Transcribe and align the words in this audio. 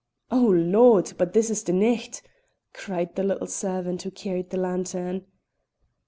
"O 0.31 0.39
Lord! 0.39 1.13
but 1.19 1.33
this 1.33 1.51
is 1.51 1.61
the 1.61 1.73
nicht!" 1.73 2.23
cried 2.73 3.13
the 3.13 3.21
little 3.23 3.45
servant 3.45 4.01
who 4.01 4.09
carried 4.09 4.49
the 4.49 4.57
lantern. 4.57 5.27